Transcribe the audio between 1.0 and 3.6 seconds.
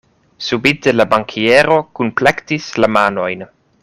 bankiero kunplektis la manojn.